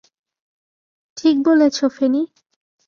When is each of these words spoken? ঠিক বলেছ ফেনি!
ঠিক 1.17 1.35
বলেছ 1.45 1.77
ফেনি! 1.95 2.21